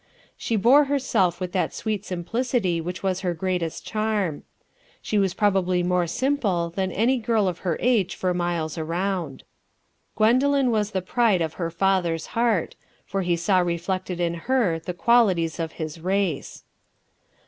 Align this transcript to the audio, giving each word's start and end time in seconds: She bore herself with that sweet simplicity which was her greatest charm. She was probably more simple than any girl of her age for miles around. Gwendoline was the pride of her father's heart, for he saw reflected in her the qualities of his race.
She 0.35 0.55
bore 0.55 0.85
herself 0.85 1.39
with 1.39 1.51
that 1.51 1.75
sweet 1.75 2.03
simplicity 2.05 2.81
which 2.81 3.03
was 3.03 3.19
her 3.19 3.35
greatest 3.35 3.85
charm. 3.85 4.41
She 4.99 5.19
was 5.19 5.35
probably 5.35 5.83
more 5.83 6.07
simple 6.07 6.71
than 6.71 6.91
any 6.91 7.19
girl 7.19 7.47
of 7.47 7.59
her 7.59 7.77
age 7.79 8.15
for 8.15 8.33
miles 8.33 8.79
around. 8.79 9.43
Gwendoline 10.15 10.71
was 10.71 10.89
the 10.89 11.03
pride 11.03 11.43
of 11.43 11.53
her 11.61 11.69
father's 11.69 12.25
heart, 12.33 12.75
for 13.05 13.21
he 13.21 13.35
saw 13.35 13.59
reflected 13.59 14.19
in 14.19 14.33
her 14.49 14.79
the 14.79 14.95
qualities 14.95 15.59
of 15.59 15.73
his 15.73 15.99
race. 15.99 16.63